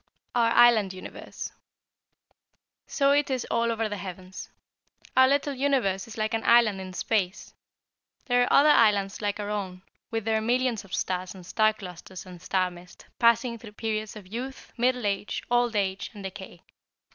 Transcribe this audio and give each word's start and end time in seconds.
OUR 0.33 0.51
ISLAND 0.53 0.93
UNIVERSE. 0.95 1.51
"So 2.87 3.11
it 3.11 3.29
is 3.29 3.45
all 3.51 3.71
over 3.71 3.87
the 3.87 3.97
heavens. 3.97 4.49
Our 5.15 5.27
little 5.27 5.53
universe 5.53 6.07
is 6.07 6.17
like 6.17 6.33
an 6.33 6.43
island 6.43 6.81
in 6.81 6.93
space. 6.93 7.53
There 8.25 8.41
are 8.41 8.51
other 8.51 8.71
islands 8.71 9.21
like 9.21 9.39
our 9.39 9.51
own, 9.51 9.83
with 10.09 10.25
their 10.25 10.41
millions 10.41 10.83
of 10.83 10.95
stars 10.95 11.35
and 11.35 11.45
star 11.45 11.73
clusters 11.73 12.25
and 12.25 12.41
star 12.41 12.71
mist, 12.71 13.05
passing 13.19 13.59
through 13.59 13.73
the 13.73 13.75
periods 13.75 14.15
of 14.15 14.25
youth, 14.25 14.73
middle 14.75 15.05
age, 15.05 15.43
old 15.51 15.75
age, 15.75 16.09
and 16.15 16.23
decay. 16.23 16.63